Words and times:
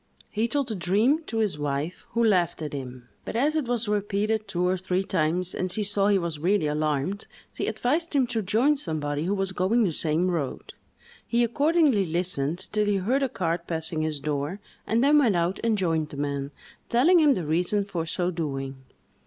He 0.31 0.47
told 0.47 0.67
the 0.67 0.73
dream 0.73 1.21
to 1.25 1.37
his 1.37 1.59
wife, 1.59 2.07
who 2.13 2.23
laughed 2.23 2.63
at 2.63 2.73
him; 2.73 3.07
but, 3.23 3.35
as 3.35 3.55
it 3.55 3.67
was 3.67 3.87
repeated 3.87 4.47
two 4.47 4.67
or 4.67 4.75
three 4.75 5.03
times 5.03 5.53
and 5.53 5.71
she 5.71 5.83
saw 5.83 6.07
he 6.07 6.17
was 6.17 6.39
really 6.39 6.65
alarmed, 6.65 7.27
she 7.53 7.67
advised 7.67 8.15
him 8.15 8.25
to 8.25 8.41
join 8.41 8.77
somebody 8.77 9.25
who 9.25 9.35
was 9.35 9.51
going 9.51 9.83
the 9.83 9.91
same 9.91 10.31
road. 10.31 10.73
He 11.27 11.43
accordingly 11.43 12.07
listened 12.07 12.67
till 12.71 12.87
he 12.87 12.95
heard 12.97 13.21
a 13.21 13.29
cart 13.29 13.67
passing 13.67 14.01
his 14.01 14.19
door, 14.19 14.59
and 14.87 15.03
then 15.03 15.19
went 15.19 15.35
out 15.35 15.59
and 15.63 15.77
joined 15.77 16.09
the 16.09 16.17
man, 16.17 16.49
telling 16.89 17.19
him 17.19 17.35
the 17.35 17.45
reason 17.45 17.85
for 17.85 18.07
so 18.07 18.31
doing. 18.31 18.83